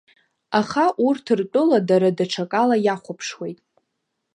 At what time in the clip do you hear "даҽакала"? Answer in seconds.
2.17-2.75